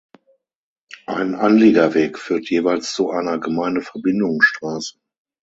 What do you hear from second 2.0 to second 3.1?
führt jeweils